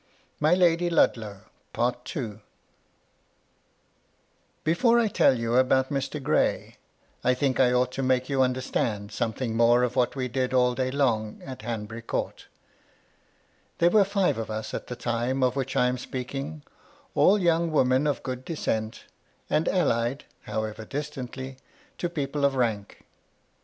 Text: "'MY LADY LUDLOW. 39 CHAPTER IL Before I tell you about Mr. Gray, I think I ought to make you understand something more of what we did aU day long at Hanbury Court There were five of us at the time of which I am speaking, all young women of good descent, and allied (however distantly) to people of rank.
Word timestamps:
"'MY 0.39 0.55
LADY 0.55 0.89
LUDLOW. 0.89 1.41
39 1.75 1.91
CHAPTER 1.93 2.19
IL 2.23 2.41
Before 4.63 4.99
I 4.99 5.07
tell 5.07 5.35
you 5.37 5.57
about 5.57 5.91
Mr. 5.91 6.19
Gray, 6.19 6.77
I 7.23 7.35
think 7.35 7.59
I 7.59 7.71
ought 7.71 7.91
to 7.91 8.01
make 8.01 8.27
you 8.27 8.41
understand 8.41 9.11
something 9.11 9.55
more 9.55 9.83
of 9.83 9.95
what 9.95 10.15
we 10.15 10.27
did 10.27 10.55
aU 10.55 10.73
day 10.73 10.89
long 10.89 11.39
at 11.45 11.61
Hanbury 11.61 12.01
Court 12.01 12.47
There 13.77 13.91
were 13.91 14.03
five 14.03 14.39
of 14.39 14.49
us 14.49 14.73
at 14.73 14.87
the 14.87 14.95
time 14.95 15.43
of 15.43 15.55
which 15.55 15.75
I 15.75 15.85
am 15.85 15.99
speaking, 15.99 16.63
all 17.13 17.37
young 17.37 17.71
women 17.71 18.07
of 18.07 18.23
good 18.23 18.43
descent, 18.43 19.03
and 19.51 19.67
allied 19.67 20.25
(however 20.45 20.83
distantly) 20.83 21.57
to 21.99 22.09
people 22.09 22.43
of 22.43 22.55
rank. 22.55 23.05